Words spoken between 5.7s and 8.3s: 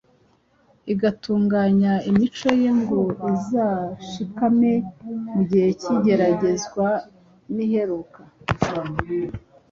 cy’igeragezwa riheruka.